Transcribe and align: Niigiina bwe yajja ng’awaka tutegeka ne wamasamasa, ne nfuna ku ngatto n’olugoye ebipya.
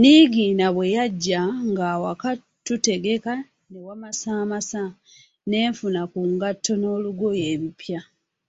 Niigiina 0.00 0.66
bwe 0.74 0.86
yajja 0.96 1.42
ng’awaka 1.70 2.30
tutegeka 2.64 3.32
ne 3.70 3.78
wamasamasa, 3.86 4.82
ne 5.48 5.58
nfuna 5.70 6.02
ku 6.12 6.18
ngatto 6.34 6.72
n’olugoye 6.76 7.42
ebipya. 7.54 8.00